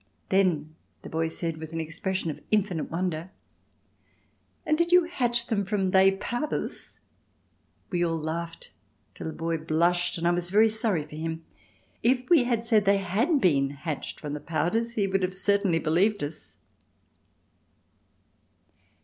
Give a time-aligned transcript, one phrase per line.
[0.29, 0.73] Then
[1.03, 3.29] the boy said with an expression of infinite wonder:
[4.65, 6.97] "And did you hatch them from they powders?"
[7.91, 8.71] We all laughed
[9.13, 11.45] till the boy blushed and I was very sorry for him.
[12.01, 15.77] If we had said they had been hatched from the powders he would have certainly
[15.77, 16.57] believed us.